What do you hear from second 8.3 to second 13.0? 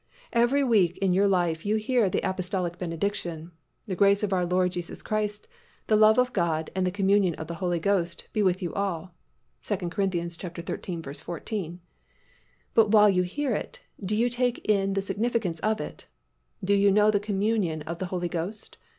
be with you all" (2 Cor. xiii. 14), but